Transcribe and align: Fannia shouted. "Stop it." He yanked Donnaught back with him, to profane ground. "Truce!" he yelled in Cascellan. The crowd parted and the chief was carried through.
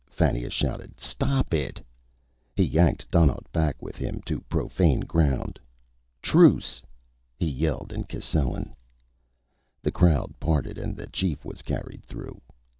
Fannia 0.09 0.49
shouted. 0.49 0.99
"Stop 0.99 1.53
it." 1.53 1.79
He 2.55 2.63
yanked 2.63 3.11
Donnaught 3.11 3.45
back 3.51 3.79
with 3.83 3.97
him, 3.97 4.19
to 4.25 4.41
profane 4.49 5.01
ground. 5.01 5.59
"Truce!" 6.23 6.81
he 7.37 7.47
yelled 7.47 7.93
in 7.93 8.05
Cascellan. 8.05 8.73
The 9.83 9.91
crowd 9.91 10.33
parted 10.39 10.79
and 10.79 10.95
the 10.97 11.05
chief 11.05 11.45
was 11.45 11.61
carried 11.61 12.03
through. 12.03 12.41